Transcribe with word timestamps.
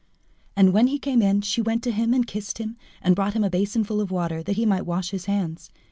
And 0.55 0.73
when 0.73 0.87
he 0.87 0.97
came 0.97 1.21
in, 1.21 1.41
she 1.41 1.61
went 1.61 1.83
to 1.83 1.91
him 1.91 2.11
and 2.11 2.25
kissed 2.25 2.57
him, 2.57 2.75
and 3.03 3.15
brought 3.15 3.35
him 3.35 3.43
a 3.43 3.51
basin 3.51 3.83
full 3.83 4.01
of 4.01 4.09
water 4.09 4.41
that 4.41 4.55
he 4.55 4.65
might 4.65 4.87
wash 4.87 5.11
his 5.11 5.25
hands. 5.25 5.69